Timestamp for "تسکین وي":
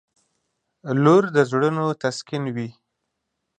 2.01-2.69